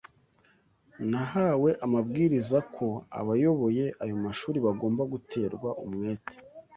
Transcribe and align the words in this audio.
Nahawe 1.09 1.69
amabwiriza 1.85 2.57
ko 2.75 2.87
abayoboye 3.19 3.85
ayo 4.03 4.15
mashuri 4.25 4.57
bagomba 4.65 5.01
guterwa 5.13 5.69
umwete 5.85 6.35